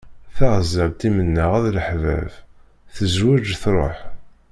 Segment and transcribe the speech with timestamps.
[0.35, 2.31] Taɣzalt i mennaɣ a leḥbab,
[2.95, 3.97] tezweǧ truḥ.